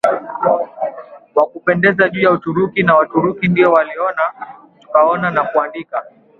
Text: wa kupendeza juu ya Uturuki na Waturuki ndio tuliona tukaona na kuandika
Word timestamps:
wa 1.35 1.45
kupendeza 1.45 2.09
juu 2.09 2.21
ya 2.21 2.31
Uturuki 2.31 2.83
na 2.83 2.95
Waturuki 2.95 3.47
ndio 3.47 3.75
tuliona 3.75 4.33
tukaona 4.81 5.31
na 5.31 5.43
kuandika 5.43 6.05